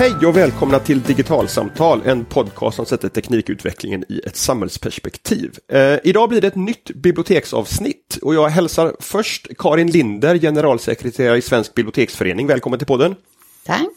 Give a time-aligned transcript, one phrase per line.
[0.00, 5.50] Hej och välkomna till Digitalsamtal, en podcast som sätter teknikutvecklingen i ett samhällsperspektiv.
[5.68, 11.42] Eh, idag blir det ett nytt biblioteksavsnitt och jag hälsar först Karin Linder, generalsekreterare i
[11.42, 12.46] Svensk biblioteksförening.
[12.46, 13.14] Välkommen till podden!
[13.66, 13.88] Tack!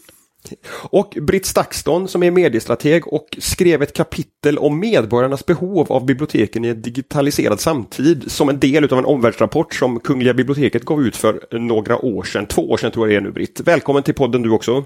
[0.72, 6.64] Och Britt Stakston som är mediestrateg och skrev ett kapitel om medborgarnas behov av biblioteken
[6.64, 11.16] i en digitaliserad samtid som en del av en omvärldsrapport som Kungliga biblioteket gav ut
[11.16, 12.46] för några år sedan.
[12.46, 13.60] Två år sedan tror jag det är nu Britt.
[13.60, 14.84] Välkommen till podden du också!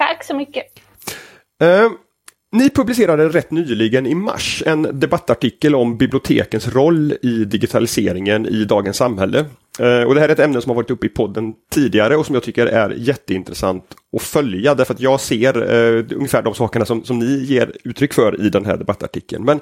[0.00, 0.64] Tack så mycket!
[1.62, 1.92] Uh,
[2.52, 8.96] ni publicerade rätt nyligen i mars en debattartikel om bibliotekens roll i digitaliseringen i dagens
[8.96, 9.38] samhälle.
[9.80, 12.26] Uh, och det här är ett ämne som har varit uppe i podden tidigare och
[12.26, 13.84] som jag tycker är jätteintressant
[14.16, 18.12] att följa därför att jag ser uh, ungefär de sakerna som, som ni ger uttryck
[18.12, 19.44] för i den här debattartikeln.
[19.44, 19.60] Men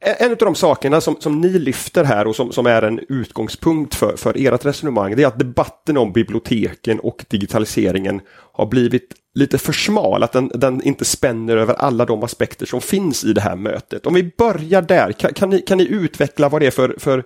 [0.00, 3.94] en av de sakerna som, som ni lyfter här och som, som är en utgångspunkt
[3.94, 8.20] för, för ert resonemang det är att debatten om biblioteken och digitaliseringen
[8.52, 12.80] har blivit lite för smal, att den, den inte spänner över alla de aspekter som
[12.80, 14.06] finns i det här mötet.
[14.06, 17.24] Om vi börjar där, kan, kan, ni, kan ni utveckla vad det är för, för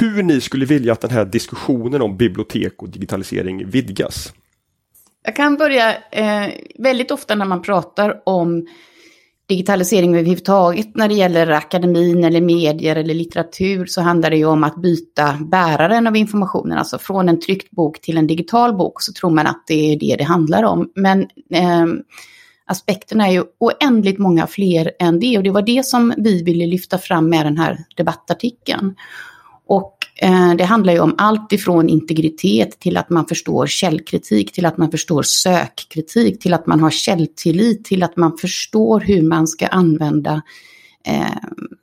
[0.00, 4.32] hur ni skulle vilja att den här diskussionen om bibliotek och digitalisering vidgas?
[5.24, 8.66] Jag kan börja, eh, väldigt ofta när man pratar om
[9.48, 14.64] digitalisering överhuvudtaget när det gäller akademin eller medier eller litteratur så handlar det ju om
[14.64, 19.12] att byta bäraren av informationen, alltså från en tryckt bok till en digital bok så
[19.12, 20.90] tror man att det är det det handlar om.
[20.94, 21.86] Men eh,
[22.66, 26.66] aspekterna är ju oändligt många fler än det och det var det som vi ville
[26.66, 28.94] lyfta fram med den här debattartikeln.
[29.66, 34.66] Och Eh, det handlar ju om allt ifrån integritet till att man förstår källkritik, till
[34.66, 39.46] att man förstår sökkritik, till att man har källtillit, till att man förstår hur man
[39.46, 40.42] ska använda
[41.06, 41.36] eh,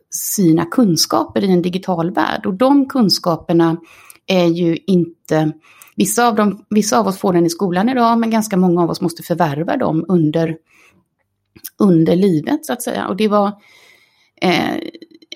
[0.10, 2.46] sina kunskaper i en digital värld.
[2.46, 3.78] Och de kunskaperna
[4.28, 5.52] är ju inte,
[5.96, 8.90] vissa av, dem, vissa av oss får den i skolan idag, men ganska många av
[8.90, 10.58] oss måste förvärva dem under,
[11.80, 13.08] under livet så att säga.
[13.08, 13.48] Och det var
[14.42, 14.76] eh,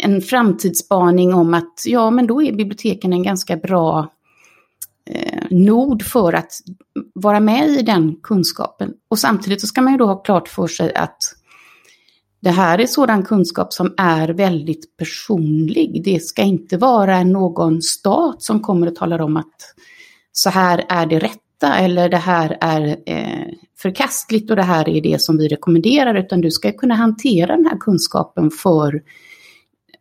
[0.04, 4.12] en framtidsspaning om att ja, men då är biblioteken en ganska bra
[5.10, 6.52] eh, nod för att
[7.14, 8.94] vara med i den kunskapen.
[9.10, 11.18] Och samtidigt så ska man ju då ha klart för sig att
[12.42, 16.02] det här är sådan kunskap som är väldigt personlig.
[16.06, 19.76] Det ska inte vara någon stat som kommer och talar om att
[20.32, 25.02] så här är det rätta eller det här är eh, förkastligt och det här är
[25.02, 29.02] det som vi rekommenderar, utan du ska kunna hantera den här kunskapen för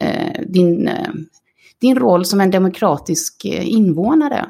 [0.01, 1.13] Eh, din, eh,
[1.81, 4.47] din roll som en demokratisk eh, invånare.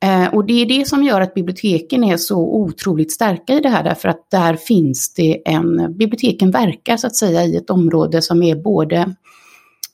[0.00, 3.68] Eh, och det är det som gör att biblioteken är så otroligt starka i det
[3.68, 8.22] här, därför att där finns det en, biblioteken verkar så att säga i ett område
[8.22, 9.14] som är både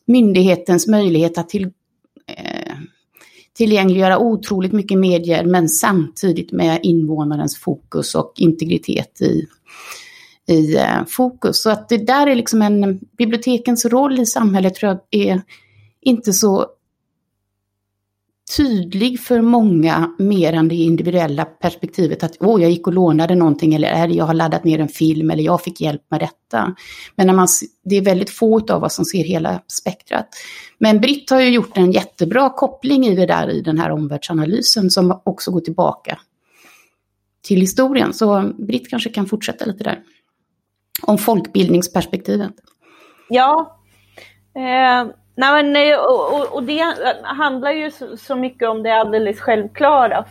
[0.06, 1.65] myndighetens möjlighet att till,
[2.27, 2.77] eh,
[3.56, 9.47] tillgängliggöra otroligt mycket medier, men samtidigt med invånarens fokus och integritet i,
[10.49, 11.62] i eh, fokus.
[11.62, 15.43] Så att det där är liksom en, bibliotekens roll i samhället tror jag är
[16.00, 16.66] inte så
[18.56, 23.75] tydlig för många mer än det individuella perspektivet att åh, jag gick och lånade någonting
[23.75, 26.75] eller jag har laddat ner en film eller jag fick hjälp med detta.
[27.16, 27.49] Men när man,
[27.84, 30.28] det är väldigt få av oss som ser hela spektrat.
[30.78, 34.91] Men Britt har ju gjort en jättebra koppling i det där i den här omvärldsanalysen
[34.91, 36.19] som också går tillbaka
[37.43, 38.12] till historien.
[38.12, 40.03] Så Britt kanske kan fortsätta lite där
[41.06, 42.53] om folkbildningsperspektivet?
[43.28, 43.78] Ja,
[44.54, 49.41] eh, nej men, eh, och, och, det handlar ju så, så mycket om det alldeles
[49.41, 50.25] självklara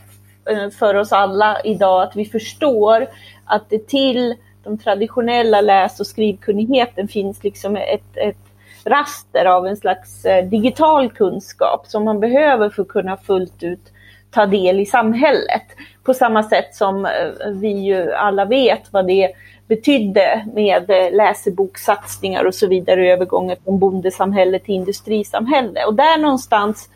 [0.50, 3.08] eh, för oss alla idag, att vi förstår
[3.46, 8.38] att det till de traditionella läs och skrivkunnigheten finns liksom ett, ett
[8.86, 13.92] raster av en slags eh, digital kunskap som man behöver för att kunna fullt ut
[14.32, 15.64] ta del i samhället.
[16.04, 17.08] På samma sätt som
[17.54, 19.32] vi ju alla vet vad det
[19.68, 25.86] betydde med eh, läsebokssatsningar och så vidare övergången från bondesamhälle till industrisamhälle.
[25.86, 26.90] Och där någonstans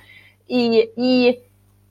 [0.47, 1.35] i, i,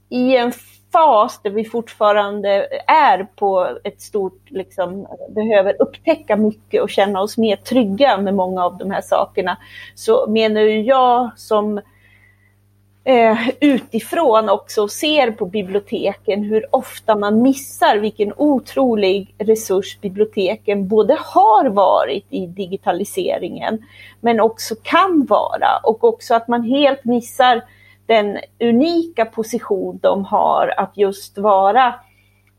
[0.08, 0.52] i en
[0.92, 7.38] fas där vi fortfarande är på ett stort, liksom, behöver upptäcka mycket och känna oss
[7.38, 9.56] mer trygga med många av de här sakerna,
[9.94, 11.80] så menar jag som
[13.06, 21.18] eh, utifrån också ser på biblioteken hur ofta man missar vilken otrolig resurs biblioteken både
[21.20, 23.86] har varit i digitaliseringen
[24.20, 25.68] men också kan vara.
[25.82, 27.64] Och också att man helt missar
[28.06, 31.94] den unika position de har att just vara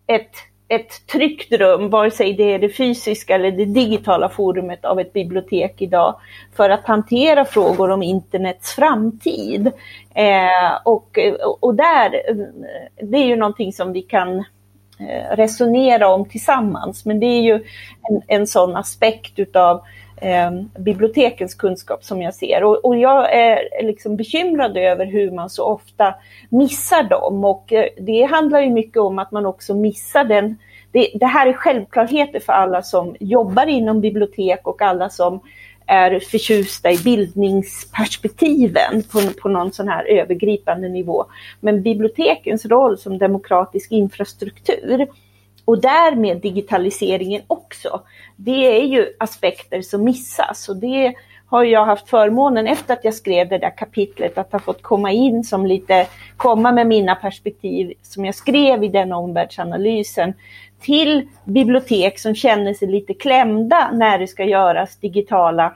[0.08, 0.36] ett
[0.68, 5.14] ett tryggt rum, vare sig det är det fysiska eller det digitala forumet av ett
[5.14, 6.16] bibliotek idag,
[6.56, 9.68] för att hantera frågor om internets framtid.
[10.16, 11.20] Eh, och,
[11.60, 12.36] och där, eh,
[13.02, 14.38] det är ju någonting som vi kan
[15.00, 17.06] eh, resonera om tillsammans.
[17.06, 17.54] Men det är ju
[18.10, 19.82] en, en sån aspekt utav
[20.18, 22.64] eh, bibliotekens kunskap som jag ser.
[22.64, 26.16] Och, och, jag är liksom bekymrad över hur man så ofta
[26.50, 27.46] missar dem.
[27.46, 30.58] Och eh, det handlar ju mycket om att man också missar den
[30.92, 35.40] det, det, här är självklarheter för alla som jobbar inom bibliotek och alla som
[35.86, 41.26] är förtjusta i bildningsperspektiven på, på någon sån här övergripande nivå.
[41.60, 45.08] Men bibliotekens roll som demokratisk infrastruktur
[45.68, 48.02] och därmed digitaliseringen också,
[48.36, 50.70] det är ju aspekter som missas.
[50.70, 51.14] Och det
[51.48, 55.12] har jag haft förmånen efter att jag skrev det där kapitlet att ha fått komma
[55.12, 60.34] in som lite, komma med mina perspektiv som jag skrev i den omvärldsanalysen
[60.82, 65.74] till bibliotek som känner sig lite klämda när det ska göras digitala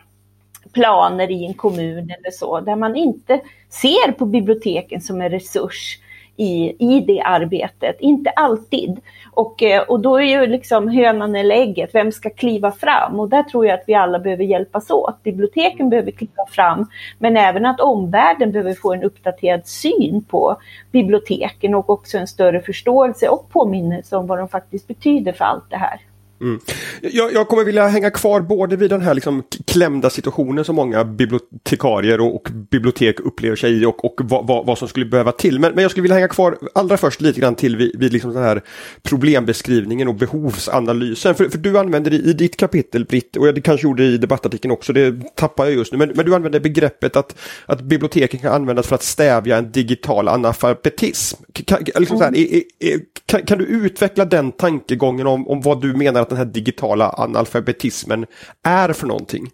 [0.74, 5.98] planer i en kommun eller så, där man inte ser på biblioteken som en resurs
[6.42, 7.96] i, i det arbetet.
[8.00, 9.00] Inte alltid.
[9.32, 13.20] Och, eh, och då är ju liksom hönan eller ägget, vem ska kliva fram?
[13.20, 15.24] Och där tror jag att vi alla behöver hjälpas åt.
[15.24, 16.88] Biblioteken behöver kliva fram,
[17.20, 20.58] men även att omvärlden behöver få en uppdaterad syn på
[20.92, 25.70] biblioteken och också en större förståelse och påminnelse om vad de faktiskt betyder för allt
[25.70, 26.02] det här.
[26.42, 26.60] Mm.
[27.02, 31.04] Jag, jag, kommer vilja hänga kvar både vid den här liksom klämda situationen som många
[31.04, 35.32] bibliotekarier och, och bibliotek upplever sig i och, och vad, vad, vad, som skulle behöva
[35.32, 35.60] till.
[35.60, 38.34] Men, men, jag skulle vilja hänga kvar allra först lite grann till vid, vid liksom
[38.34, 38.62] den här
[39.02, 41.36] problembeskrivningen och behovsanalysen.
[41.36, 44.72] För, för du använder i, i ditt kapitel, Britt, och det kanske gjorde i debattartikeln
[44.72, 47.36] också, det tappar jag just nu, men, men du använder begreppet att,
[47.66, 51.44] att biblioteken kan användas för att stävja en digital analfabetism.
[51.54, 52.34] Kan, liksom mm.
[52.34, 56.30] här, är, är, kan, kan, du utveckla den tankegången om, om vad du menar att
[56.30, 58.26] den här digitala analfabetismen
[58.64, 59.50] är för någonting?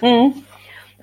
[0.00, 0.32] Mm.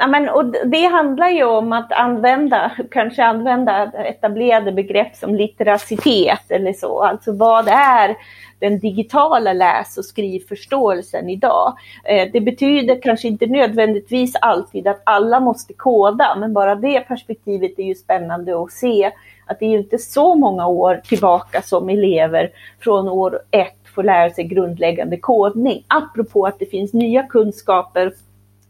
[0.01, 6.51] Ja, men, och det handlar ju om att använda, kanske använda etablerade begrepp som litteracitet
[6.51, 7.03] eller så.
[7.03, 8.15] Alltså vad är
[8.59, 11.77] den digitala läs och skrivförståelsen idag.
[12.03, 17.79] Eh, det betyder kanske inte nödvändigtvis alltid att alla måste koda, men bara det perspektivet
[17.79, 19.11] är ju spännande att se
[19.45, 24.29] att det är inte så många år tillbaka som elever från år ett får lära
[24.29, 25.83] sig grundläggande kodning.
[25.87, 28.11] Apropå att det finns nya kunskaper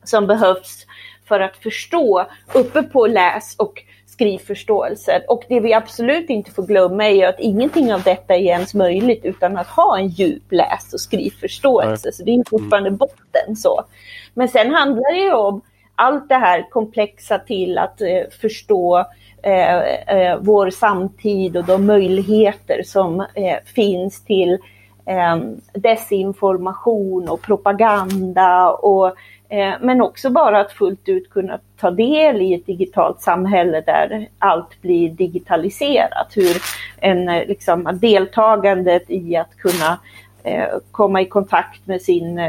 [0.04, 0.86] som behövs
[1.30, 5.22] för att förstå uppe på läs och skrivförståelse.
[5.28, 9.26] Och det vi absolut inte får glömma är att ingenting av detta är ens möjligt
[9.26, 12.08] utan att ha en djup läs och skrivförståelse.
[12.08, 12.14] Nej.
[12.14, 12.98] Så det är fortfarande mm.
[12.98, 13.56] botten.
[13.56, 13.84] så.
[14.34, 15.62] Men sen handlar det ju om
[15.96, 19.06] allt det här komplexa till att eh, förstå
[19.44, 19.78] eh,
[20.18, 24.54] eh, vår samtid och de möjligheter som eh, finns till
[25.06, 25.38] eh,
[25.74, 29.16] desinformation och propaganda och
[29.50, 34.30] Eh, men också bara att fullt ut kunna ta del i ett digitalt samhälle där
[34.40, 36.28] allt blir digitaliserat.
[36.36, 36.57] Hur
[36.98, 40.00] en, eh, liksom, deltagandet i att kunna
[40.44, 42.42] eh, komma i kontakt med sin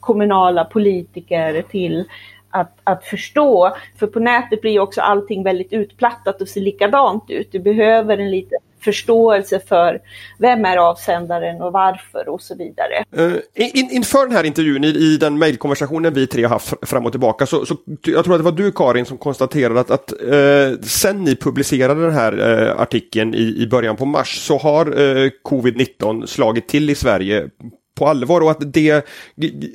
[0.00, 2.04] kommunala politiker till
[2.50, 3.76] att, att förstå.
[3.98, 7.52] För på nätet blir också allting väldigt utplattat och ser likadant ut.
[7.52, 10.00] Du behöver en liten förståelse för
[10.38, 13.04] vem är avsändaren och varför och så vidare.
[13.18, 17.06] Uh, in, inför den här intervjun, i, i den mejlkonversationen vi tre har haft fram
[17.06, 17.76] och tillbaka, så, så,
[18.06, 22.02] jag tror att det var du Karin som konstaterade att, att uh, sen ni publicerade
[22.02, 24.84] den här uh, artikeln i, i början på mars så har
[25.44, 27.48] covid-19 slagit till i Sverige
[28.02, 29.04] på allvar och att det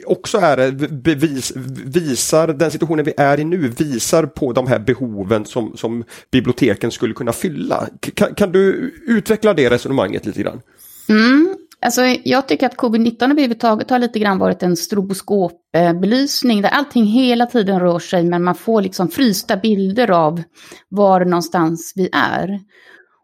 [0.05, 1.53] också är bevis,
[1.85, 6.91] visar, den situationen vi är i nu visar på de här behoven som, som biblioteken
[6.91, 7.87] skulle kunna fylla.
[8.13, 10.61] Kan, kan du utveckla det resonemanget lite grann?
[11.09, 11.55] Mm.
[11.81, 17.45] Alltså, jag tycker att covid-19 överhuvudtaget har lite grann varit en stroboskopbelysning där allting hela
[17.45, 20.43] tiden rör sig men man får liksom frysta bilder av
[20.89, 22.59] var någonstans vi är.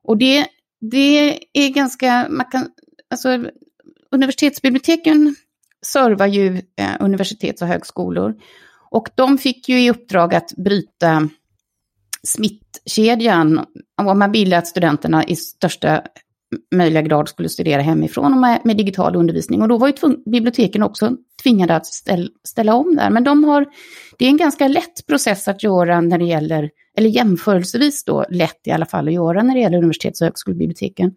[0.03, 0.45] Och det,
[0.91, 2.67] det är ganska, man kan,
[3.10, 3.45] alltså
[4.13, 5.36] universitetsbiblioteken
[5.86, 8.36] servar ju eh, universitets och högskolor.
[8.89, 11.29] Och de fick ju i uppdrag att bryta
[12.24, 13.65] smittkedjan.
[14.01, 16.01] Och man ville att studenterna i största
[16.75, 19.62] möjliga grad skulle studera hemifrån och med, med digital undervisning.
[19.62, 19.93] Och då var ju
[20.25, 21.12] biblioteken också
[21.43, 23.10] tvingade att ställ, ställa om där.
[23.10, 23.65] Men de har,
[24.17, 28.67] det är en ganska lätt process att göra när det gäller, eller jämförelsevis då lätt
[28.67, 31.12] i alla fall att göra när det gäller universitets och högskolebiblioteken.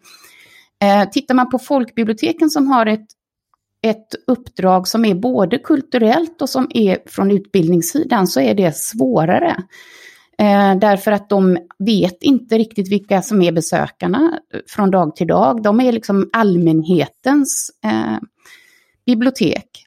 [0.84, 3.06] Eh, tittar man på folkbiblioteken som har ett,
[3.82, 9.56] ett uppdrag som är både kulturellt och som är från utbildningssidan så är det svårare.
[10.38, 15.26] Eh, därför att de vet inte riktigt vilka som är besökarna eh, från dag till
[15.26, 15.62] dag.
[15.62, 18.18] De är liksom allmänhetens eh,
[19.06, 19.86] bibliotek.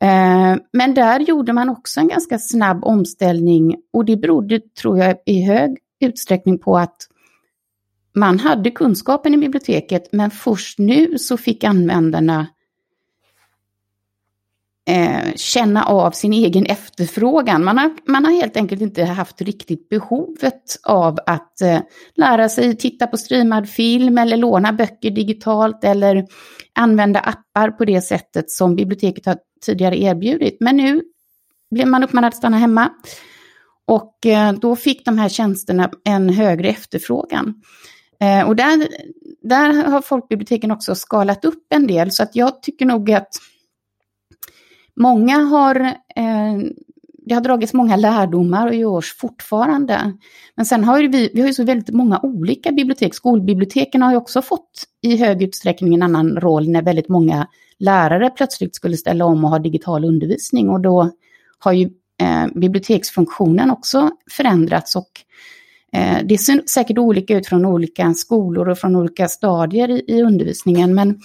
[0.00, 5.16] Eh, men där gjorde man också en ganska snabb omställning och det berodde, tror jag,
[5.26, 6.96] i hög utsträckning på att
[8.16, 12.46] man hade kunskapen i biblioteket men först nu så fick användarna
[14.88, 17.64] eh, känna av sin egen efterfrågan.
[17.64, 21.80] Man har, man har helt enkelt inte haft riktigt behovet av att eh,
[22.14, 26.26] lära sig titta på streamad film eller låna böcker digitalt eller
[26.74, 30.56] använda appar på det sättet som biblioteket har tidigare erbjudit.
[30.60, 31.02] Men nu
[31.70, 32.90] blev man uppmanad att stanna hemma.
[33.86, 37.54] Och eh, då fick de här tjänsterna en högre efterfrågan.
[38.20, 38.88] Eh, och där,
[39.42, 43.28] där har folkbiblioteken också skalat upp en del, så att jag tycker nog att
[44.96, 45.80] många har,
[46.16, 46.58] eh,
[47.26, 50.12] det har dragits många lärdomar och görs fortfarande.
[50.54, 53.14] Men sen har vi, vi har ju så väldigt många olika bibliotek.
[53.14, 57.46] Skolbiblioteken har ju också fått i hög utsträckning en annan roll när väldigt många
[57.78, 60.70] lärare plötsligt skulle ställa om och ha digital undervisning.
[60.70, 61.10] Och då
[61.58, 65.24] har ju eh, biblioteksfunktionen också förändrats och eh,
[65.92, 70.94] Eh, det ser säkert olika ut från olika skolor och från olika stadier i, undervisningen.
[70.94, 71.20] Men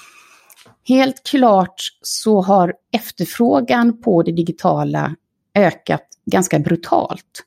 [0.88, 5.16] helt klart så har efterfrågan på det digitala
[5.56, 7.46] ökat ganska brutalt.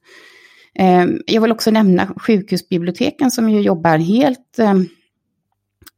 [0.74, 4.74] Eh, jag vill också nämna sjukhusbiblioteken som ju jobbar helt eh,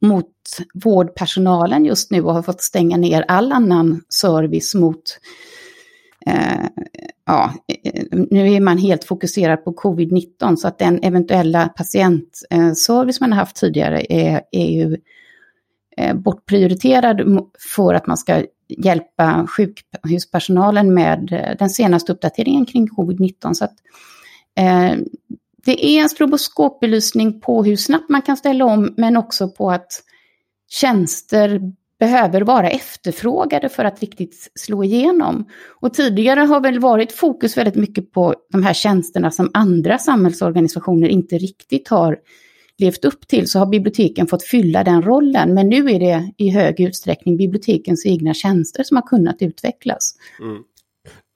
[0.00, 0.32] mot
[0.74, 5.18] vårdpersonalen just nu och har fått stänga ner all annan service mot
[6.26, 6.66] eh,
[7.26, 7.52] ja,
[7.84, 13.38] eh, nu är man helt fokuserad på covid-19 så att den eventuella patientservice man har
[13.38, 14.96] haft tidigare är, är ju
[15.96, 17.40] eh, bortprioriterad
[17.74, 23.54] för att man ska hjälpa sjukhuspersonalen med eh, den senaste uppdateringen kring covid-19.
[23.54, 23.74] Så att,
[24.58, 24.98] eh,
[25.64, 30.02] det är en stroboskopbelysning på hur snabbt man kan ställa om, men också på att
[30.68, 31.60] tjänster
[31.98, 35.44] behöver vara efterfrågade för att riktigt slå igenom.
[35.80, 41.08] Och tidigare har väl varit fokus väldigt mycket på de här tjänsterna som andra samhällsorganisationer
[41.08, 42.18] inte riktigt har
[42.78, 45.54] levt upp till så har biblioteken fått fylla den rollen.
[45.54, 50.14] Men nu är det i hög utsträckning bibliotekens egna tjänster som har kunnat utvecklas.
[50.40, 50.62] Mm.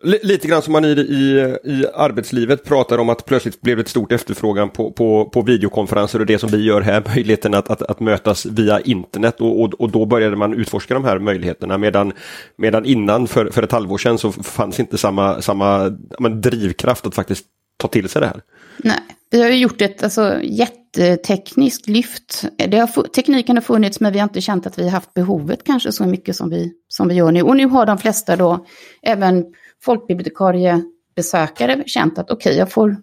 [0.02, 3.88] Lite grann som man i, i, i arbetslivet pratar om att plötsligt blev det ett
[3.88, 7.82] stort efterfrågan på, på, på videokonferenser och det som vi gör här, möjligheten att, att,
[7.82, 12.12] att mötas via internet och, och, och, då började man utforska de här möjligheterna medan,
[12.56, 17.14] medan innan för, för ett halvår sedan så fanns inte samma, samma men, drivkraft att
[17.14, 18.40] faktiskt ta till sig det här.
[18.76, 22.44] Nej, vi har ju gjort ett alltså, jättetekniskt lyft.
[22.68, 25.64] Det har, tekniken har funnits men vi har inte känt att vi har haft behovet
[25.64, 27.42] kanske så mycket som vi, som vi gör nu.
[27.42, 28.66] Och nu har de flesta då,
[29.02, 29.44] även
[29.82, 32.96] folkbibliotekariebesökare, känt att okej, okay, jag får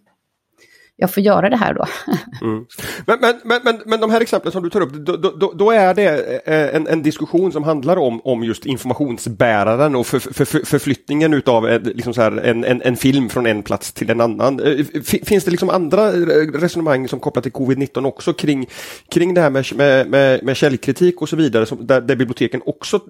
[1.00, 1.86] jag får göra det här då.
[2.42, 2.66] Mm.
[3.06, 5.94] Men, men, men, men, de här exemplen som du tar upp, då, då, då är
[5.94, 10.60] det eh, en, en, diskussion som handlar om, om just informationsbäraren och för, för, för,
[10.60, 14.22] förflyttningen utav eh, liksom så här, en, en, en, film från en plats till en
[14.22, 14.60] annan.
[14.60, 18.68] Eh, finns det liksom andra resonemang som kopplat till covid-19 också kring,
[19.12, 22.62] kring det här med, med, med, med källkritik och så vidare, som, där, där biblioteken
[22.66, 23.01] också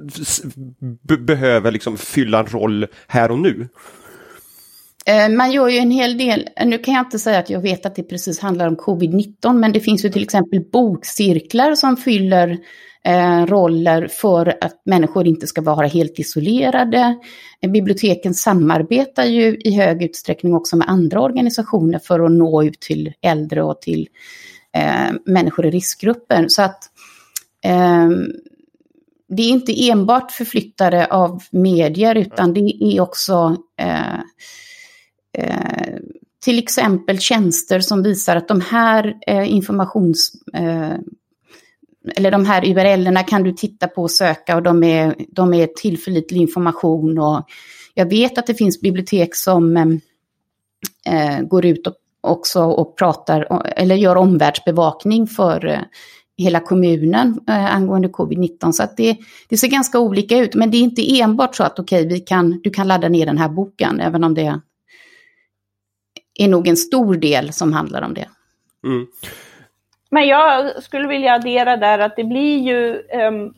[1.20, 3.68] behöver liksom fylla en roll här och nu?
[5.08, 7.86] Eh, man gör ju en hel del, nu kan jag inte säga att jag vet
[7.86, 12.58] att det precis handlar om covid-19, men det finns ju till exempel bokcirklar som fyller
[13.04, 17.18] eh, roller för att människor inte ska vara helt isolerade.
[17.62, 22.80] Eh, biblioteken samarbetar ju i hög utsträckning också med andra organisationer för att nå ut
[22.80, 24.08] till äldre och till
[24.74, 26.46] eh, människor i riskgrupper.
[26.48, 26.84] Så att
[27.64, 28.10] eh,
[29.30, 34.20] det är inte enbart förflyttare av medier, utan det är också eh,
[35.38, 35.98] Eh,
[36.46, 40.32] till exempel tjänster som visar att de här eh, informations...
[40.54, 40.94] Eh,
[42.16, 45.68] eller de här URL-erna kan du titta på och söka och de är, de är
[45.68, 47.20] tillförlitlig information.
[47.20, 47.44] Och
[47.94, 49.86] jag vet att det finns bibliotek som eh,
[51.06, 55.80] eh går ut och, också och pratar eller gör omvärldsbevakning för eh,
[56.38, 58.72] hela kommunen eh, angående covid-19.
[58.72, 59.18] Så att det,
[59.50, 62.60] det, ser ganska olika ut, men det är inte enbart så att okej, okay, kan,
[62.64, 64.60] du kan ladda ner den här boken, även om det
[66.38, 68.28] är nog en stor del som handlar om det.
[68.84, 69.08] Mm.
[70.10, 73.54] Men jag skulle vilja addera där att det blir ju um,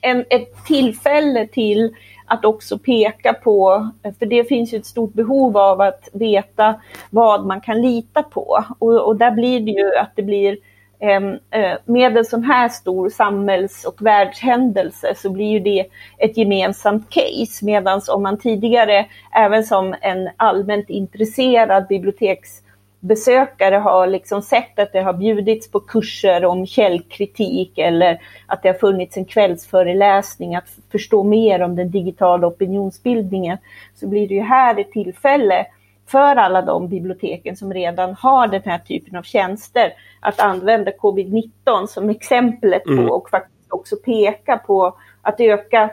[0.00, 1.94] en, ett tillfälle till
[2.26, 6.80] att också peka på, för det finns ju ett stort behov av att veta
[7.10, 8.64] vad man kan lita på.
[8.78, 10.56] Och, och där blir det ju att det blir
[11.02, 15.86] Ehm, eh, med en sån här stor samhälls och världshändelse så blir ju det
[16.18, 17.64] ett gemensamt case.
[17.64, 25.00] Medan om man tidigare, även som en allmänt intresserad biblioteksbesökare har liksom sett att det
[25.00, 31.22] har bjudits på kurser om källkritik eller att det har funnits en kvällsföreläsning att förstå
[31.22, 33.58] mer om den digitala opinionsbildningen,
[33.94, 35.66] så blir det ju här ett tillfälle
[36.10, 41.86] för alla de biblioteken som redan har den här typen av tjänster att använda covid-19
[41.88, 43.10] som exemplet på mm.
[43.10, 45.90] och faktiskt också peka på att öka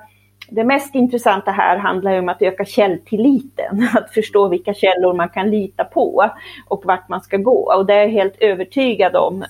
[0.50, 5.50] det mest intressanta här handlar om att öka källtilliten, att förstå vilka källor man kan
[5.50, 6.30] lita på
[6.68, 7.74] och vart man ska gå.
[7.78, 9.42] Och det är jag helt övertygad om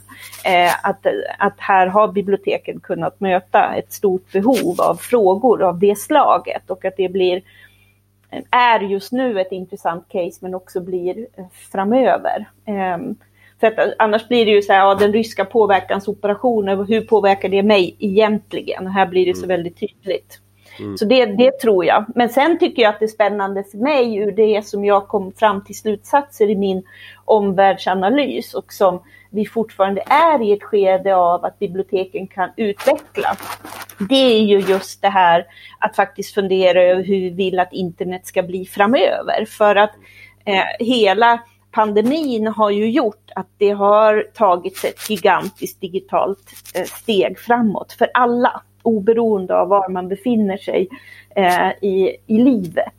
[0.46, 1.06] eh, att,
[1.40, 6.86] att här har biblioteken kunnat möta ett stort behov av frågor av det slaget och
[6.86, 7.42] att det blir
[8.52, 12.50] är just nu ett intressant case men också blir eh, framöver.
[12.66, 12.98] Eh,
[13.60, 17.64] för att annars blir det ju så här, ja, den ryska påverkansoperationen, hur påverkar det
[17.64, 18.88] mig egentligen?
[18.88, 19.58] Här blir det så mm.
[19.58, 20.42] väldigt tydligt.
[20.80, 20.98] Mm.
[20.98, 22.06] Så det, det tror jag.
[22.16, 25.32] Men sen tycker jag att det är spännande för mig ur det som jag kom
[25.32, 26.84] fram till slutsatser i min
[27.26, 29.00] omvärldsanalys och som
[29.38, 33.60] vi fortfarande är i ett skede av att biblioteken kan utvecklas.
[34.10, 35.46] Det är ju just det här
[35.80, 39.46] att faktiskt fundera över hur vi vill att internet ska bli framöver.
[39.46, 39.92] För att
[40.46, 41.40] eh, hela
[41.72, 48.10] pandemin har ju gjort att det har tagits ett gigantiskt digitalt eh, steg framåt för
[48.14, 50.88] alla oberoende av var man befinner sig
[51.36, 52.96] eh, i, i livet.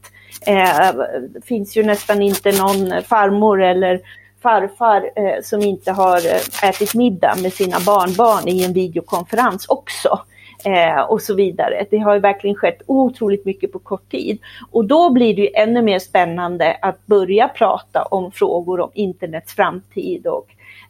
[0.47, 0.95] Eh,
[1.28, 4.00] det finns ju nästan inte någon farmor eller
[4.49, 10.21] farfar eh, som inte har eh, ätit middag med sina barnbarn i en videokonferens också.
[10.64, 11.87] Eh, och så vidare.
[11.90, 14.38] Det har ju verkligen skett otroligt mycket på kort tid.
[14.71, 19.55] Och då blir det ju ännu mer spännande att börja prata om frågor om internets
[19.55, 20.47] framtid och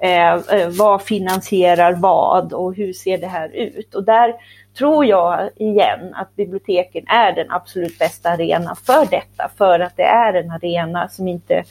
[0.06, 3.94] eh, eh vad finansierar vad och hur ser det här ut?
[3.94, 4.34] Och där
[4.78, 10.02] tror jag igen att biblioteken är den absolut bästa arenan för detta, för att det
[10.02, 11.64] är en arena som inte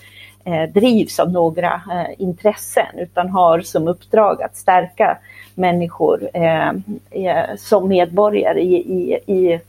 [0.48, 5.18] Eh, drivs av några eh, intressen utan har som uppdrag att stärka
[5.56, 6.70] människor eh,
[7.12, 9.60] eh som medborgare i, i, i,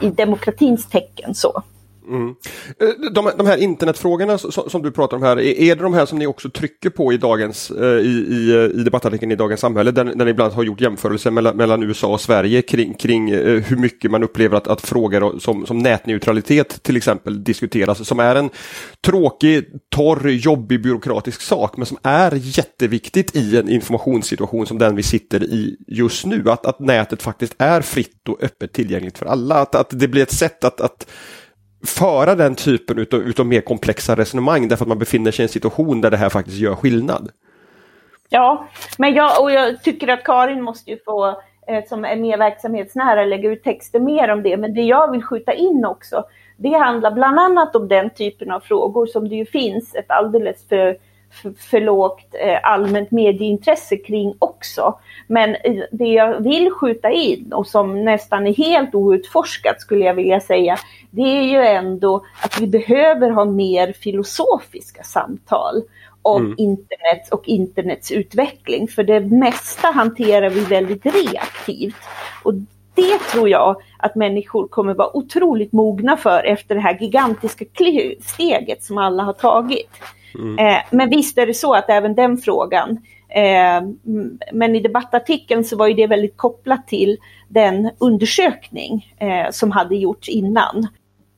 [0.00, 1.34] i demokratins tecken.
[1.34, 1.62] så.
[2.08, 2.28] Mm.
[2.80, 6.06] Eh, de, de, här internetfrågorna som, som, du pratar om här, är det de här
[6.06, 9.60] som ni också trycker på i, dagens, eh, i, i, eh, i debattartikeln i Dagens
[9.60, 13.34] Samhälle, där, där ni ibland har gjort jämförelser mellan, mellan USA och Sverige kring, kring
[13.62, 18.36] hur mycket man upplever att, att frågor som, som nätneutralitet till exempel diskuteras, som är
[18.36, 18.50] en
[19.06, 19.64] tråkig,
[19.94, 25.44] torr, jobbig, byråkratisk sak, men som är jätteviktigt i en informationssituation som den vi sitter
[25.44, 29.74] i just nu, att, att nätet faktiskt är fritt och öppet tillgängligt för alla, att,
[29.74, 31.06] att det blir ett sätt att, att
[31.84, 35.48] föra den typen utav, utav mer komplexa resonemang därför att man befinner sig i en
[35.48, 37.30] situation där det här faktiskt gör skillnad.
[38.28, 38.66] Ja,
[38.98, 41.28] men jag, och jag tycker att Karin måste ju få,
[41.66, 44.56] eh, som är mer verksamhetsnära, lägga ut texter mer om det.
[44.56, 46.24] Men det jag vill skjuta in också,
[46.56, 50.68] det handlar bland annat om den typen av frågor som det ju finns ett alldeles
[50.68, 50.96] för
[51.58, 54.98] för, lågt eh, allmänt medieintresse kring också.
[55.26, 55.56] Men
[55.92, 60.76] det jag vill skjuta in och som nästan är helt outforskat skulle jag vilja säga,
[61.10, 65.82] det är ju ändå att vi behöver ha mer filosofiska samtal
[66.22, 66.54] om mm.
[66.58, 68.88] internet och internets utveckling.
[68.88, 71.96] För det mesta hanterar vi väldigt reaktivt.
[72.42, 72.54] Och
[72.94, 77.64] det tror jag att människor kommer vara otroligt mogna för efter det här gigantiska
[78.20, 79.90] steget som alla har tagit.
[80.38, 80.58] Mm.
[80.58, 82.90] Eh, men visst är det så att även den frågan,
[83.28, 83.88] eh,
[84.52, 87.16] men i debattartikeln så var ju det väldigt kopplat till
[87.48, 90.88] den undersökning eh, som hade gjorts innan.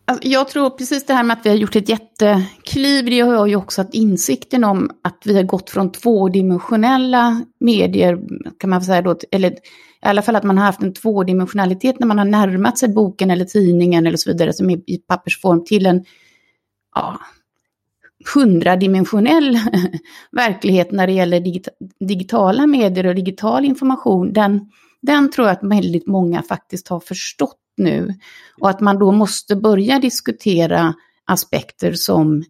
[0.08, 3.46] Alltså, jag tror precis det här med att vi har gjort ett jättekliv, det gör
[3.46, 8.18] ju också att insikten om att vi har gått från tvådimensionella medier,
[8.58, 9.56] kan man säga då, eller i
[10.00, 13.44] alla fall att man har haft en tvådimensionalitet när man har närmat sig boken eller
[13.44, 16.04] tidningen eller så vidare som är i pappersform till en
[16.94, 17.18] ja,
[18.35, 19.59] hundradimensionell
[20.33, 21.42] verklighet när det gäller
[22.07, 24.70] digitala medier och digital information, den,
[25.02, 28.14] den tror jag att väldigt många faktiskt har förstått nu.
[28.61, 32.44] Och att man då måste börja diskutera aspekter som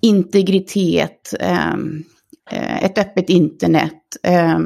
[0.00, 2.04] integritet, ehm,
[2.50, 4.58] eh, ett öppet internet, eh,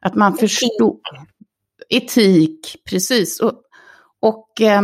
[0.00, 0.96] att man förstår
[1.88, 3.40] etik, precis.
[3.40, 3.62] Och,
[4.20, 4.82] och eh,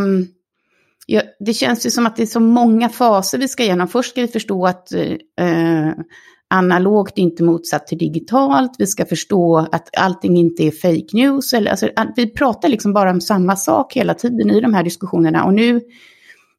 [1.07, 3.89] ja, det känns ju som att det är så många faser vi ska igenom.
[3.89, 5.93] Först ska vi förstå att eh,
[6.51, 8.73] analogt är inte motsatt till digitalt.
[8.79, 11.53] Vi ska förstå att allting inte är fake news.
[11.53, 15.45] Eller, alltså, vi pratar liksom bara om samma sak hela tiden i de här diskussionerna.
[15.45, 15.81] Och nu,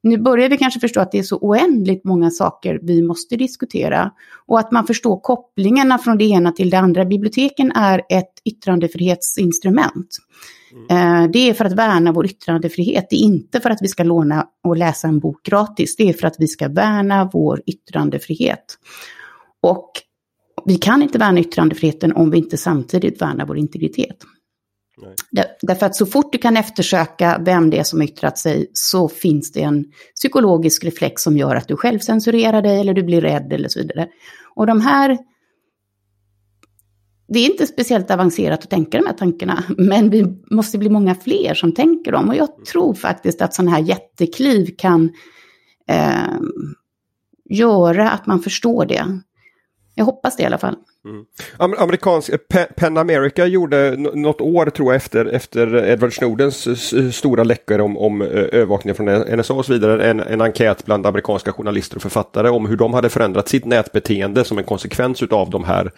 [0.08, 4.10] nu börjar vi kanske förstå att det är så oändligt många saker vi måste diskutera.
[4.46, 7.04] Och att man förstår kopplingarna från det ena till det andra.
[7.04, 10.18] Biblioteken är ett yttrandefrihetsinstrument.
[10.90, 11.32] Mm.
[11.32, 13.06] Det är för att värna vår yttrandefrihet.
[13.10, 15.96] Det är inte för att vi ska låna och läsa en bok gratis.
[15.96, 18.78] Det är för att vi ska värna vår yttrandefrihet.
[19.62, 19.90] Och
[20.64, 24.16] vi kan inte värna yttrandefriheten om vi inte samtidigt värnar vår integritet.
[25.30, 25.44] Nej.
[25.62, 29.52] Därför att så fort du kan eftersöka vem det är som yttrat sig så finns
[29.52, 29.84] det en
[30.14, 33.78] psykologisk reflex som gör att du själv censurerar dig eller du blir rädd eller så
[33.78, 34.08] vidare.
[34.54, 35.18] Och de här
[37.28, 41.14] det är inte speciellt avancerat att tänka de här tankarna, men vi måste bli många
[41.14, 42.28] fler som tänker dem.
[42.28, 45.10] Och jag tror faktiskt att sådana här jättekliv kan
[45.88, 46.38] eh,
[47.50, 49.20] göra att man förstår det.
[49.98, 50.76] Jag hoppas det i alla fall.
[51.04, 51.24] Mm.
[51.78, 57.80] Amerikansk, eh, Pen America gjorde något år tror jag efter, efter Edward Snowdens stora läckor
[57.80, 60.10] om, om eh, övervakningen från NSA och så vidare.
[60.10, 64.44] En, en enkät bland amerikanska journalister och författare om hur de hade förändrat sitt nätbeteende
[64.44, 65.90] som en konsekvens av de här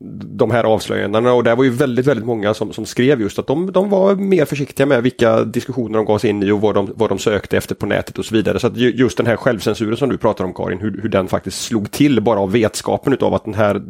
[0.00, 3.46] de här avslöjandena och det var ju väldigt, väldigt många som, som skrev just att
[3.46, 6.74] de, de var mer försiktiga med vilka diskussioner de gav sig in i och vad
[6.74, 8.58] de, vad de sökte efter på nätet och så vidare.
[8.58, 11.64] Så att just den här självcensuren som du pratar om Karin, hur, hur den faktiskt
[11.64, 13.82] slog till bara av vetskapen utav att den här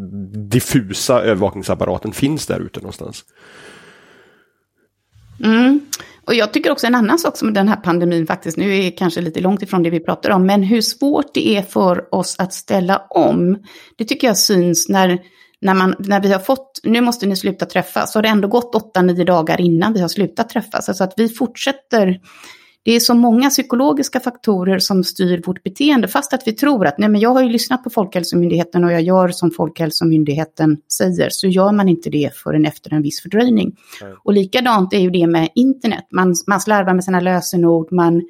[0.48, 3.24] diffusa övervakningsapparaten finns där ute någonstans.
[5.44, 5.80] Mm.
[6.24, 8.90] Och jag tycker också en annan sak som den här pandemin faktiskt, nu är det
[8.90, 12.36] kanske lite långt ifrån det vi pratar om, men hur svårt det är för oss
[12.38, 13.58] att ställa om.
[13.96, 15.18] Det tycker jag syns när
[15.60, 18.48] när, man, när vi har fått, nu måste ni sluta träffas, så har det ändå
[18.48, 20.88] gått 8-9 dagar innan vi har slutat träffas.
[20.88, 22.20] Alltså att vi fortsätter,
[22.82, 26.98] det är så många psykologiska faktorer som styr vårt beteende, fast att vi tror att
[26.98, 31.46] nej men jag har ju lyssnat på Folkhälsomyndigheten och jag gör som Folkhälsomyndigheten säger, så
[31.46, 33.76] gör man inte det förrän efter en viss fördröjning.
[34.02, 34.16] Mm.
[34.24, 38.22] Och likadant är ju det med internet, man, man slarvar med sina lösenord, man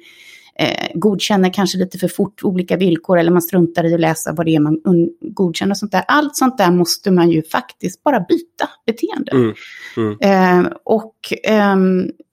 [0.59, 4.45] eh, godkänner kanske lite för fort olika villkor eller man struntar i att läsa vad
[4.45, 4.79] det är man
[5.21, 6.03] godkänner och sånt där.
[6.07, 9.31] Allt sånt där måste man ju faktiskt bara byta beteende.
[9.31, 9.53] Mm.
[9.97, 10.65] Mm.
[10.65, 11.75] Eh, och eh,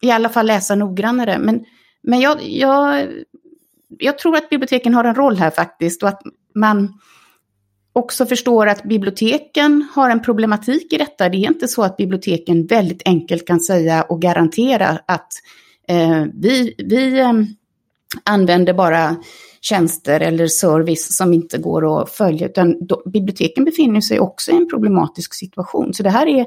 [0.03, 1.39] i alla fall läsa noggrannare.
[1.39, 1.65] Men,
[2.03, 3.07] men jag, jag,
[3.99, 6.23] jag tror att biblioteken har en roll här faktiskt och att
[6.55, 6.99] man
[7.93, 11.29] också förstår att biblioteken har en problematik i detta.
[11.29, 15.29] Det är inte så att biblioteken väldigt enkelt kan säga och garantera att
[15.89, 17.47] eh, vi, vi ehm,
[18.25, 19.17] använder bara
[19.61, 24.57] tjänster eller service som inte går att följa, utan då, biblioteken befinner sig också i
[24.57, 25.95] en problematisk situation.
[25.95, 26.47] Så det här är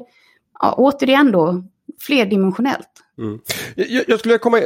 [0.60, 1.64] ja, återigen då
[2.00, 2.88] flerdimensionellt.
[3.18, 3.38] Mm.
[3.74, 4.60] Jag, jag, skulle komma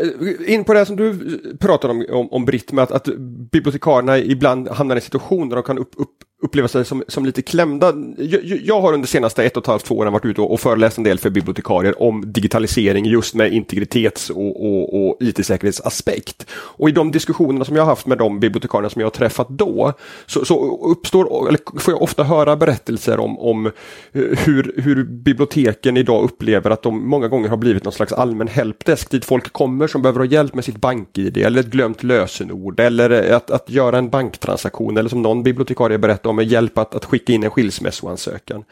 [0.47, 3.17] in på det som du pratade om, om, om Britt, med att, att
[3.53, 7.25] bibliotekarierna ibland hamnar i en situation där de kan upp, upp, uppleva sig som, som
[7.25, 7.93] lite klämda.
[8.19, 10.61] Jag, jag, har under senaste ett och ett halvt, två åren varit ute och, och
[10.61, 16.47] föreläst en del för bibliotekarier om digitalisering just med integritets och, och, och IT-säkerhetsaspekt.
[16.53, 19.49] Och i de diskussionerna som jag har haft med de bibliotekarierna som jag har träffat
[19.49, 19.93] då
[20.27, 23.73] så, så uppstår, eller får jag ofta höra berättelser om, om eh,
[24.13, 29.11] hur, hur biblioteken idag upplever att de många gånger har blivit någon slags allmän helpdesk
[29.11, 33.33] dit folk kommer som behöver ha hjälp med sitt bank-id eller ett glömt lösenord eller
[33.33, 37.05] att, att göra en banktransaktion eller som någon bibliotekarie berättade om med hjälp att, att
[37.05, 38.65] skicka in en skilsmässoansökan.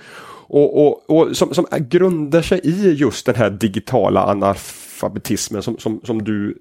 [0.52, 6.00] Och, och, och som, som grundar sig i just den här digitala analfabetismen som, som,
[6.04, 6.58] som du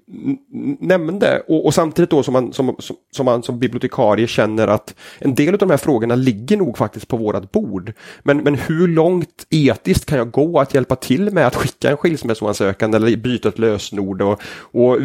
[0.80, 1.42] nämnde.
[1.48, 5.34] Och, och, samtidigt då som man som, som, som man som bibliotekarie känner att en
[5.34, 7.92] del av de här frågorna ligger nog faktiskt på vårat bord.
[8.22, 11.96] Men, men hur långt etiskt kan jag gå att hjälpa till med att skicka en
[11.96, 14.22] skilsmässoansökan eller byta ett lösenord?
[14.22, 15.00] Och, och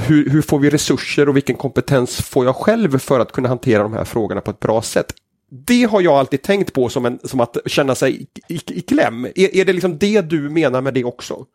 [0.00, 3.82] hur, hur får vi resurser och vilken kompetens får jag själv för att kunna hantera
[3.82, 5.14] de här frågorna på ett bra sätt?
[5.50, 8.80] Det har jag alltid tänkt på som, en, som att känna sig i, i, i
[8.80, 9.24] kläm.
[9.24, 11.46] Är, är det liksom det du menar med det också?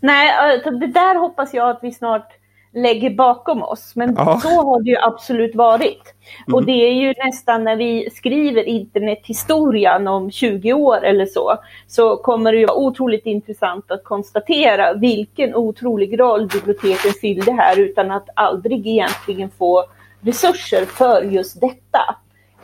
[0.00, 2.32] Nej, alltså, det där hoppas jag att vi snart
[2.76, 3.92] lägger bakom oss.
[3.96, 4.40] Men ja.
[4.42, 6.14] så har det ju absolut varit.
[6.46, 6.54] Mm.
[6.54, 12.16] Och det är ju nästan när vi skriver internethistorien om 20 år eller så, så
[12.16, 18.10] kommer det ju vara otroligt intressant att konstatera vilken otrolig roll biblioteken fyllde här utan
[18.10, 19.84] att aldrig egentligen få
[20.20, 22.16] resurser för just detta.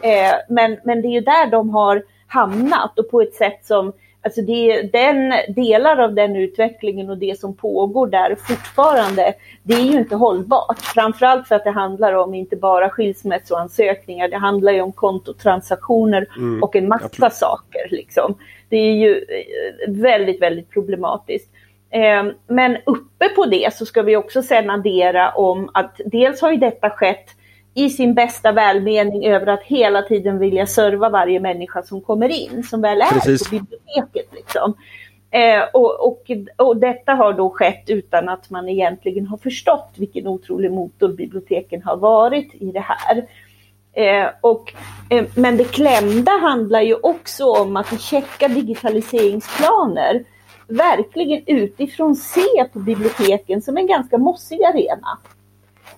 [0.02, 3.92] Eh, men, men det är ju där de har hamnat och på ett sätt som
[4.24, 9.80] Alltså det, den, delar av den utvecklingen och det som pågår där fortfarande, det är
[9.80, 10.78] ju inte hållbart.
[10.78, 16.62] Framförallt för att det handlar om inte bara skilsmässoansökningar, det handlar ju om kontotransaktioner mm,
[16.62, 17.32] och en massa absolut.
[17.32, 17.88] saker.
[17.90, 18.34] Liksom.
[18.68, 21.50] Det är ju eh, väldigt, väldigt problematiskt.
[21.90, 26.50] Eh, men uppe på det så ska vi också sedan addera om att dels har
[26.50, 27.26] ju detta skett
[27.74, 32.62] i sin bästa välmening över att hela tiden vilja serva varje människa som kommer in,
[32.62, 33.50] som väl är Precis.
[33.50, 34.34] på biblioteket.
[34.34, 34.74] Liksom.
[35.30, 40.26] Eh, och, och, och detta har då skett utan att man egentligen har förstått vilken
[40.26, 43.26] otrolig motor biblioteken har varit i det här.
[43.92, 44.74] Eh, och,
[45.10, 50.24] eh, men det klämda handlar ju också om att checka digitaliseringsplaner
[50.68, 55.18] verkligen utifrån se på biblioteken som en ganska mossig arena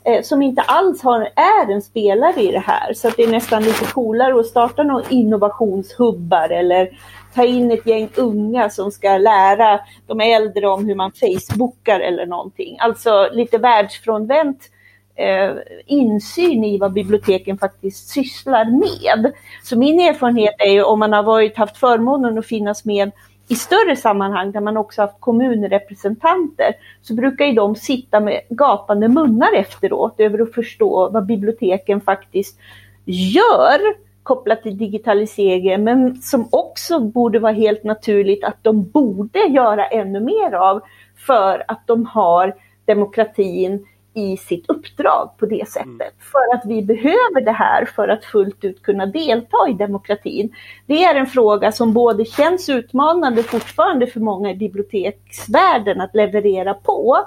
[0.04, 2.94] eh, som inte alls har, är en spelare i det här.
[2.94, 6.90] Så att det är nästan lite coolare att starta några innovationshubbar eller
[7.34, 12.26] ta in ett gäng unga som ska lära de äldre om hur man facebookar eller
[12.26, 12.76] någonting.
[12.80, 14.70] Alltså lite världsfrånvänt
[15.14, 15.52] eh,
[15.86, 19.32] insyn i vad biblioteken faktiskt sysslar med.
[19.62, 23.10] Så min erfarenhet är ju om man har varit, haft förmånen att finnas med
[23.48, 29.08] i större sammanhang där man också haft kommunrepresentanter så brukar ju de sitta med gapande
[29.08, 32.58] munnar efteråt över att förstå vad biblioteken faktiskt
[33.04, 33.80] gör
[34.22, 40.20] kopplat till digitaliseringen men som också borde vara helt naturligt att de borde göra ännu
[40.20, 40.80] mer av
[41.26, 42.54] för att de har
[42.84, 45.84] demokratin i sitt uppdrag på det sättet.
[45.86, 46.12] Mm.
[46.18, 50.54] För att vi behöver det här för att fullt ut kunna delta i demokratin.
[50.86, 56.74] Det är en fråga som både känns utmanande fortfarande för många i biblioteksvärlden att leverera
[56.74, 57.18] på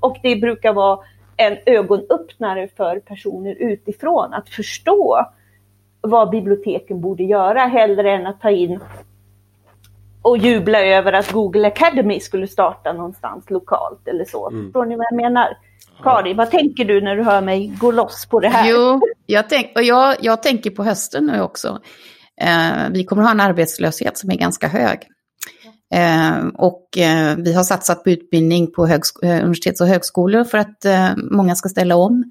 [0.00, 0.98] och det brukar vara
[1.36, 5.26] en ögonöppnare för personer utifrån att förstå
[6.00, 8.80] vad biblioteken borde göra hellre än att ta in
[10.22, 14.48] och jubla över att Google Academy skulle starta någonstans lokalt eller så.
[14.48, 14.64] Mm.
[14.64, 15.56] Förstår ni vad jag menar?
[16.02, 18.70] Kari, vad tänker du när du hör mig gå loss på det här?
[18.70, 21.80] Jo, jag, tänk, och jag, jag tänker på hösten nu också.
[22.40, 24.98] Eh, vi kommer att ha en arbetslöshet som är ganska hög.
[25.94, 30.84] Eh, och eh, vi har satsat på utbildning på eh, universitet och högskolor för att
[30.84, 32.24] eh, många ska ställa om.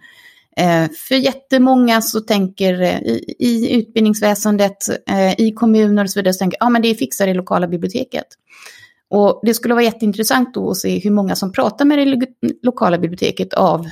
[0.58, 6.34] Eh, för jättemånga så tänker eh, i, i utbildningsväsendet, eh, i kommuner och så vidare,
[6.34, 8.28] så tänker ja men det fixar det lokala biblioteket.
[9.16, 12.28] Och det skulle vara jätteintressant då att se hur många som pratar med det
[12.64, 13.90] lokala biblioteket av,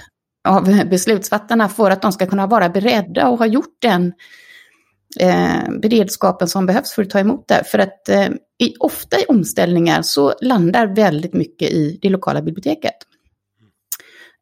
[0.47, 4.13] av beslutsfattarna för att de ska kunna vara beredda och ha gjort den
[5.19, 7.63] eh, beredskapen som behövs för att ta emot det.
[7.63, 8.27] För att eh,
[8.63, 12.95] i, ofta i omställningar så landar väldigt mycket i det lokala biblioteket.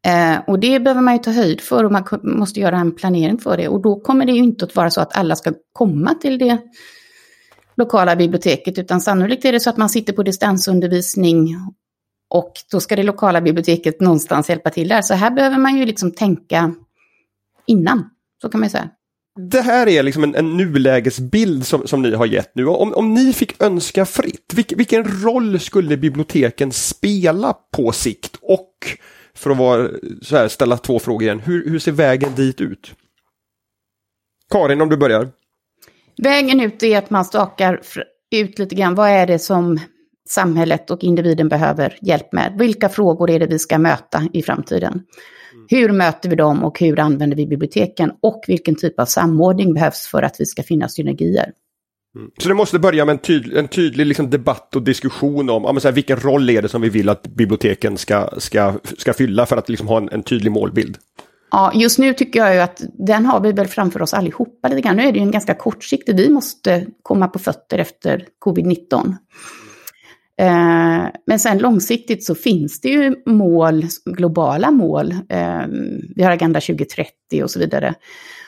[0.06, 3.38] Eh, och det behöver man ju ta höjd för och man måste göra en planering
[3.38, 3.68] för det.
[3.68, 6.58] Och då kommer det ju inte att vara så att alla ska komma till det
[7.80, 11.56] lokala biblioteket, utan sannolikt är det så att man sitter på distansundervisning
[12.30, 15.02] och då ska det lokala biblioteket någonstans hjälpa till där.
[15.02, 16.74] Så här behöver man ju liksom tänka
[17.66, 18.10] innan,
[18.42, 18.90] så kan man ju säga.
[19.50, 22.66] Det här är liksom en, en nulägesbild som, som ni har gett nu.
[22.66, 28.36] Om, om ni fick önska fritt, vilk, vilken roll skulle biblioteken spela på sikt?
[28.42, 28.74] Och
[29.34, 29.88] för att vara,
[30.22, 32.94] så här, ställa två frågor igen, hur, hur ser vägen dit ut?
[34.50, 35.28] Karin, om du börjar.
[36.22, 37.80] Vägen ut är att man stakar
[38.30, 39.78] ut lite grann, vad är det som
[40.28, 42.56] samhället och individen behöver hjälp med?
[42.58, 44.92] Vilka frågor är det vi ska möta i framtiden?
[44.92, 45.66] Mm.
[45.68, 48.12] Hur möter vi dem och hur använder vi biblioteken?
[48.22, 51.52] Och vilken typ av samordning behövs för att vi ska finna synergier?
[52.16, 52.30] Mm.
[52.38, 55.80] Så det måste börja med en, tydlig, en tydlig liksom debatt och diskussion om ja,
[55.80, 59.46] så här, vilken roll är det som vi vill att biblioteken ska, ska, ska fylla
[59.46, 60.96] för att liksom ha en, en tydlig målbild?
[61.50, 64.80] Ja, just nu tycker jag ju att den har vi väl framför oss allihopa lite
[64.80, 64.96] grann.
[64.96, 69.14] Nu är det ju en ganska kortsiktig, vi måste komma på fötter efter covid-19.
[70.40, 75.12] Eh, men sen långsiktigt så finns det ju mål, globala mål.
[75.28, 75.62] Eh,
[76.16, 77.94] vi har Agenda 2030 och så vidare.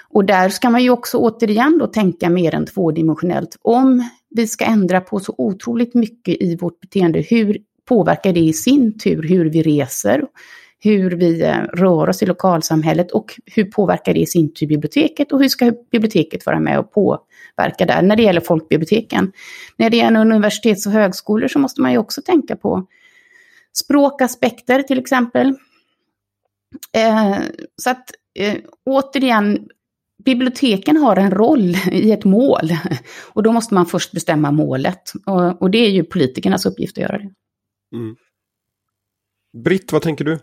[0.09, 3.57] Och där ska man ju också återigen då tänka mer än tvådimensionellt.
[3.63, 8.53] Om vi ska ändra på så otroligt mycket i vårt beteende, hur påverkar det i
[8.53, 10.23] sin tur hur vi reser?
[10.85, 15.33] Hur vi eh, rör oss i lokalsamhället och hur påverkar det i sin tur biblioteket
[15.33, 19.33] och hur ska biblioteket vara med och påverka där när det gäller folkbiblioteken.
[19.77, 22.87] När det gäller universitets och högskolor så måste man ju också tänka på
[23.73, 25.49] språkaspekter till exempel.
[26.97, 27.39] Eh,
[27.83, 29.69] så att eh, återigen,
[30.25, 32.71] biblioteken har en roll i ett mål
[33.33, 37.03] och då måste man först bestämma målet och, och det är ju politikernas uppgift att
[37.03, 37.31] göra det.
[37.97, 38.17] Mm.
[39.65, 40.39] Britt, vad tänker du?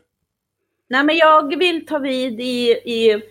[0.90, 3.22] Nej, men jag vill ta vid i, i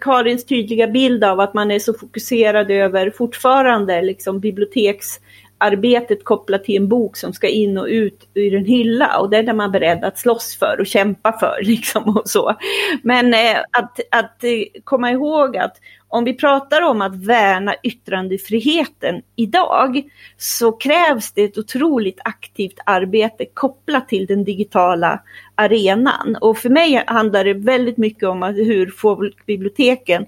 [0.00, 6.76] Karins tydliga bild av att man är så fokuserad över fortfarande liksom biblioteksarbetet kopplat till
[6.76, 10.04] en bok som ska in och ut ur en hylla och den är man beredd
[10.04, 12.54] att slåss för och kämpa för liksom och så.
[13.02, 15.76] Men eh, att, att eh, komma ihåg att
[16.12, 20.02] om vi pratar om att värna yttrandefriheten idag
[20.36, 25.22] så krävs det ett otroligt aktivt arbete kopplat till den digitala
[25.54, 26.36] arenan.
[26.40, 30.26] Och för mig handlar det väldigt mycket om hur folkbiblioteken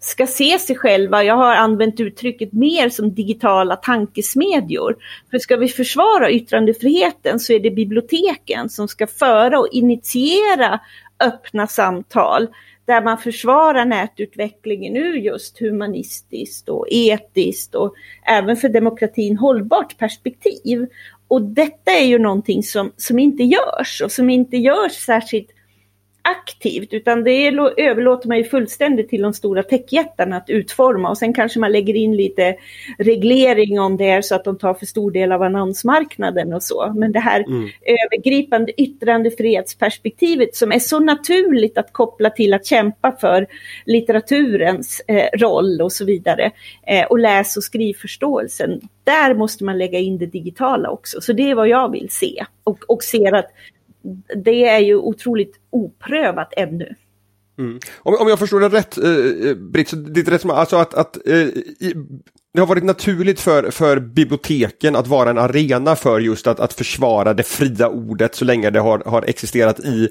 [0.00, 4.96] ska se sig själva, jag har använt uttrycket mer som digitala tankesmedjor.
[5.30, 10.80] För ska vi försvara yttrandefriheten så är det biblioteken som ska föra och initiera
[11.20, 12.48] öppna samtal
[12.86, 17.94] där man försvarar nätutvecklingen ur just humanistiskt och etiskt och
[18.26, 20.86] även för demokratin hållbart perspektiv.
[21.28, 25.50] Och detta är ju någonting som, som inte görs och som inte görs särskilt
[26.26, 31.34] aktivt utan det överlåter man ju fullständigt till de stora techjättarna att utforma och sen
[31.34, 32.56] kanske man lägger in lite
[32.98, 36.92] reglering om det är så att de tar för stor del av annonsmarknaden och så.
[36.96, 37.68] Men det här mm.
[37.82, 43.46] övergripande yttrandefrihetsperspektivet som är så naturligt att koppla till att kämpa för
[43.84, 46.50] litteraturens eh, roll och så vidare
[46.86, 48.80] eh, och läs och skrivförståelsen.
[49.04, 51.20] Där måste man lägga in det digitala också.
[51.20, 53.50] Så det är vad jag vill se och, och ser att
[54.44, 56.94] det är ju otroligt oprövat ännu.
[57.58, 57.78] Mm.
[57.98, 61.26] Om, om jag förstår det rätt, eh, eh Britt, så ditt resonemang, alltså att, att
[61.26, 61.94] eh, i,
[62.54, 66.72] det har varit naturligt för, för biblioteken att vara en arena för just att, att
[66.72, 70.08] försvara det fria ordet så länge det har, har existerat i,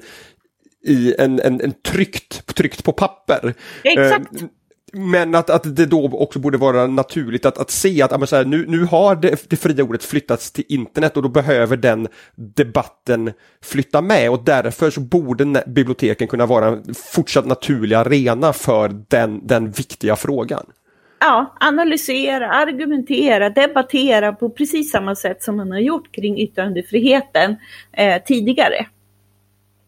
[0.86, 3.54] i en, en, en tryckt, tryckt på papper.
[3.82, 4.42] Exakt.
[4.42, 4.48] Eh,
[4.92, 8.44] men att, att det då också borde vara naturligt att, att se att så här,
[8.44, 13.32] nu, nu har det, det fria ordet flyttats till internet och då behöver den debatten
[13.62, 19.46] flytta med och därför så borde biblioteken kunna vara en fortsatt naturlig arena för den,
[19.46, 20.66] den viktiga frågan.
[21.18, 27.56] Ja, analysera, argumentera, debattera på precis samma sätt som man har gjort kring yttrandefriheten
[27.92, 28.86] eh, tidigare.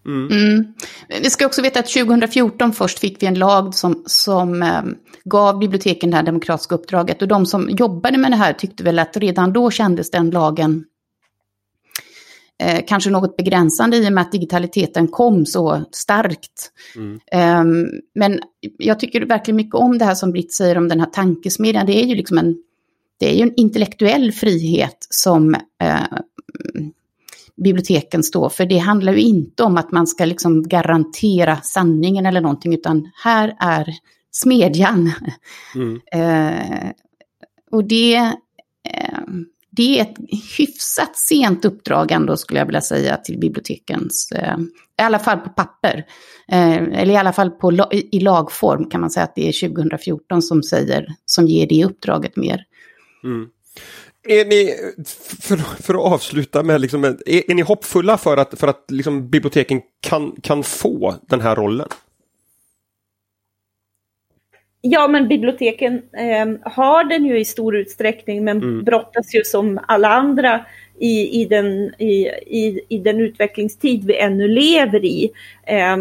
[0.08, 0.28] Mm.
[0.30, 0.74] Mm.
[1.22, 4.82] Vi ska också veta att 2014 först fick vi en lag som, som eh,
[5.24, 7.22] gav biblioteken det här demokratiska uppdraget.
[7.22, 10.84] Och de som jobbade med det här tyckte väl att redan då kändes den lagen
[12.62, 16.72] eh, kanske något begränsande i och med att digitaliteten kom så starkt.
[16.96, 17.20] Mm.
[17.32, 18.40] Eh, men
[18.78, 21.86] jag tycker verkligen mycket om det här som Britt säger om den här tankesmedjan.
[21.86, 22.56] Det är ju liksom en,
[23.18, 26.18] det är ju en intellektuell frihet som eh,
[27.64, 28.66] biblioteken står för.
[28.66, 33.56] Det handlar ju inte om att man ska liksom garantera sanningen eller någonting, utan här
[33.60, 33.94] är
[34.30, 35.12] smedjan.
[35.74, 36.00] Mm.
[36.12, 36.90] eh,
[37.70, 38.16] och det,
[38.88, 39.18] eh,
[39.70, 40.16] det är ett
[40.58, 44.58] hyfsat sent uppdrag ändå skulle jag vilja säga till bibliotekens, eh,
[45.00, 46.04] i alla fall på papper.
[46.48, 50.42] Eh, eller i alla fall på, i lagform kan man säga att det är 2014
[50.42, 52.64] som, säger, som ger det uppdraget mer.
[53.24, 53.48] Mm.
[54.28, 54.74] Är ni,
[55.40, 59.30] för, för att avsluta med, liksom, är, är ni hoppfulla för att, för att liksom,
[59.30, 61.88] biblioteken kan, kan få den här rollen?
[64.80, 68.84] Ja, men biblioteken eh, har den ju i stor utsträckning, men mm.
[68.84, 70.64] brottas ju som alla andra
[70.98, 75.30] i, i, den, i, i, i den utvecklingstid vi ännu lever i.
[75.66, 75.96] Eh,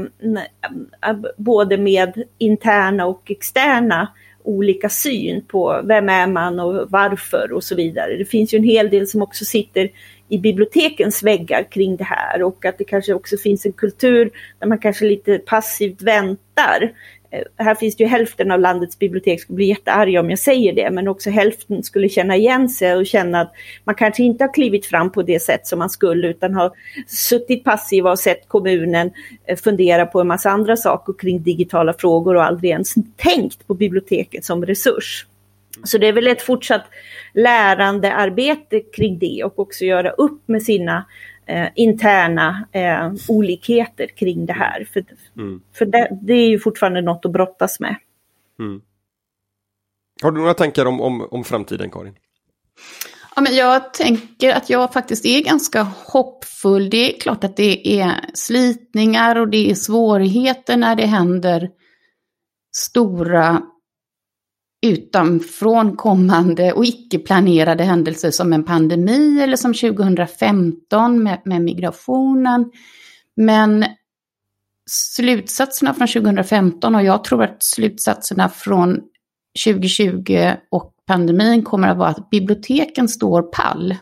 [1.37, 4.07] både med interna och externa
[4.47, 8.17] olika syn på vem är man och varför och så vidare.
[8.17, 9.89] Det finns ju en hel del som också sitter
[10.29, 14.67] i bibliotekens väggar kring det här och att det kanske också finns en kultur där
[14.67, 16.91] man kanske lite passivt väntar
[17.31, 20.73] Eh, här finns det ju hälften av landets bibliotek skulle bli jättearga om jag säger
[20.73, 24.53] det, men också hälften skulle känna igen sig och känna att man kanske inte har
[24.53, 26.71] klivit fram på det sätt som man skulle utan har
[27.07, 29.11] suttit passiva och sett kommunen
[29.45, 33.73] eh, fundera på en massa andra saker kring digitala frågor och aldrig ens tänkt på
[33.73, 35.25] biblioteket som resurs.
[35.83, 36.85] Så det är väl ett fortsatt
[37.33, 41.05] lärandearbete kring det och också göra upp med sina
[41.47, 44.87] eh, interna eh, olikheter kring det här.
[44.93, 45.05] För,
[45.37, 45.61] mm.
[45.73, 47.95] för det, det, är ju fortfarande något att brottas med.
[48.59, 48.81] Mm.
[50.23, 52.15] Har du några tankar om, om, om framtiden, Karin?
[53.35, 56.89] Ja, men jag tänker att jag faktiskt är ganska hoppfull.
[56.89, 61.69] Det är klart att det är slitningar och det är svårigheter när det händer
[62.75, 63.61] stora
[64.87, 72.71] utanfrån kommande och icke-planerade händelser som en pandemi eller som 2015 med, med migrationen.
[73.35, 73.85] Men
[74.89, 78.99] slutsatserna från 2015 och jag tror att slutsatserna från
[79.65, 83.95] 2020 och pandemin kommer att vara att biblioteken står pall.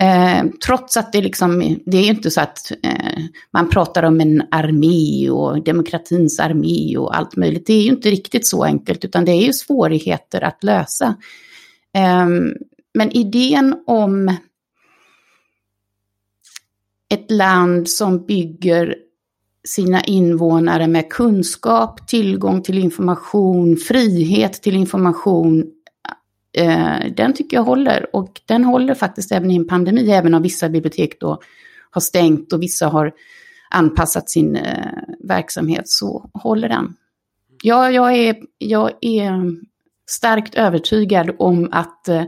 [0.00, 4.20] Eh, trots att det liksom, det är ju inte så att eh, man pratar om
[4.20, 7.66] en armé och demokratins armé och allt möjligt.
[7.66, 11.16] Det är ju inte riktigt så enkelt, utan det är ju svårigheter att lösa.
[11.94, 12.28] Eh,
[12.94, 14.36] men idén om
[17.08, 18.96] ett land som bygger
[19.64, 25.64] sina invånare med kunskap, tillgång till information, frihet till information,
[26.58, 28.16] eh, den tycker jag håller.
[28.16, 31.40] Och den håller faktiskt även i en pandemi, även om vissa bibliotek då
[31.90, 33.12] har stängt och vissa har
[33.70, 34.92] anpassat sin eh,
[35.24, 36.94] verksamhet, så håller den.
[37.62, 39.56] Ja, jag är, jag är
[40.10, 42.24] starkt övertygad om att eh,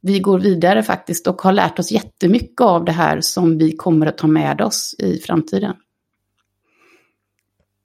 [0.00, 4.06] vi går vidare faktiskt och har lärt oss jättemycket av det här som vi kommer
[4.06, 5.76] att ta med oss i framtiden.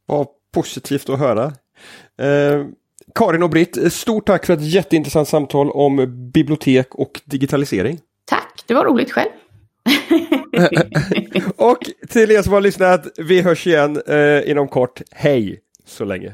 [0.06, 1.46] Vad positivt att höra.
[2.18, 2.66] Eh,
[3.20, 8.00] Karin och Britt, stort tack för ett jätteintressant samtal om bibliotek och digitalisering.
[8.26, 9.30] Tack, det var roligt själv.
[11.56, 11.78] och
[12.10, 15.02] till er som har lyssnat, vi hörs igen eh, inom kort.
[15.12, 16.34] Hej så länge!